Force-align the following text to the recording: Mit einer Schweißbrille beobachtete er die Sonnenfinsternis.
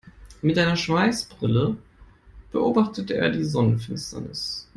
Mit 0.41 0.57
einer 0.57 0.77
Schweißbrille 0.77 1.77
beobachtete 2.51 3.13
er 3.13 3.29
die 3.29 3.43
Sonnenfinsternis. 3.43 4.67